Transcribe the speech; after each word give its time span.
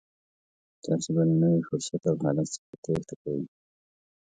تاسې 0.83 1.09
به 1.15 1.21
له 1.29 1.35
نوي 1.43 1.61
فرصت 1.69 2.01
او 2.09 2.15
حالت 2.23 2.47
څخه 2.55 2.73
تېښته 2.83 3.15
کوئ. 3.21 3.41